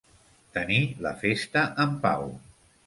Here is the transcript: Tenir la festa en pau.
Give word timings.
Tenir 0.57 0.79
la 1.07 1.11
festa 1.21 1.67
en 1.87 1.97
pau. 2.09 2.29